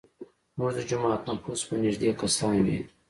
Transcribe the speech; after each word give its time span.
زموږ 0.55 0.71
د 0.75 0.79
جومات 0.89 1.21
نفوس 1.27 1.61
به 1.67 1.75
نیږدی 1.83 2.09
کسان 2.21 2.55
وي. 2.65 2.79